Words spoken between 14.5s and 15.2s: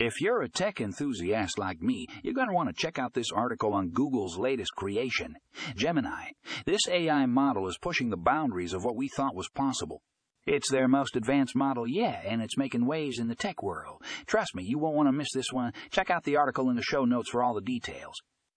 me, you won't want to